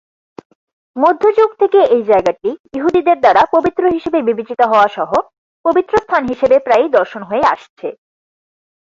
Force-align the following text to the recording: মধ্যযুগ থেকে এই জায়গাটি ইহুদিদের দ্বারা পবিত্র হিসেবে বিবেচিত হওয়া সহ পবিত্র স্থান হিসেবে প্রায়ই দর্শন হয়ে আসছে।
মধ্যযুগ 0.95 1.49
থেকে 1.61 1.79
এই 1.95 2.03
জায়গাটি 2.03 2.49
ইহুদিদের 2.73 3.17
দ্বারা 3.19 3.41
পবিত্র 3.55 3.83
হিসেবে 3.95 4.19
বিবেচিত 4.21 4.61
হওয়া 4.61 4.87
সহ 4.97 5.11
পবিত্র 5.65 5.93
স্থান 5.97 6.23
হিসেবে 6.27 6.55
প্রায়ই 6.59 6.89
দর্শন 6.97 7.21
হয়ে 7.23 7.45
আসছে। 7.53 7.87